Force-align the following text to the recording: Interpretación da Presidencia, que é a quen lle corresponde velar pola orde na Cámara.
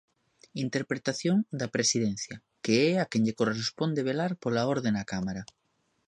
Interpretación 0.65 1.35
da 1.59 1.67
Presidencia, 1.75 2.35
que 2.63 2.75
é 2.89 2.91
a 2.97 3.05
quen 3.09 3.21
lle 3.25 3.37
corresponde 3.41 4.05
velar 4.09 4.31
pola 4.41 4.65
orde 4.73 4.89
na 4.93 5.03
Cámara. 5.11 5.43